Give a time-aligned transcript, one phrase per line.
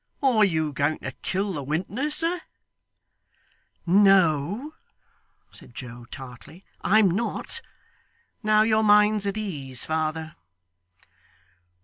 [0.23, 2.41] Are you going to kill the wintner, sir?'
[3.85, 4.73] 'No,'
[5.51, 7.61] said Joe, tartly; 'I'm not.
[8.41, 10.33] Now your mind's at ease, father.